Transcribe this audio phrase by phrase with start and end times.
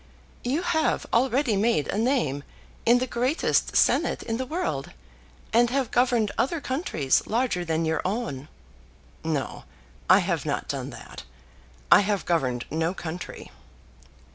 [0.43, 2.43] "You have already made a name
[2.87, 4.93] in the greatest senate in the world,
[5.53, 8.47] and have governed other countries larger than your own"
[9.37, 9.65] "No;
[10.09, 11.21] I have not done that.
[11.91, 13.51] I have governed no country.